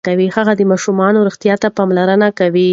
هغه 0.37 0.53
د 0.57 0.61
ماشومانو 0.71 1.25
روغتیا 1.27 1.55
ته 1.61 1.67
پاملرنه 1.77 2.27
کوي. 2.39 2.69